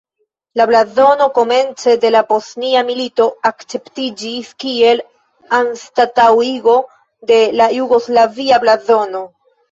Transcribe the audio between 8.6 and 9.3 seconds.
blazono.